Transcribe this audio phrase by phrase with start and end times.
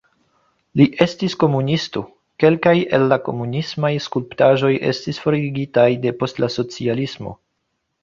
[0.79, 2.03] Li estis komunisto,
[2.45, 7.41] kelkaj el la komunismaj skulptaĵoj estis forigitaj depost la socialismo.